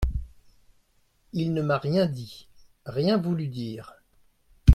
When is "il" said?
1.31-1.53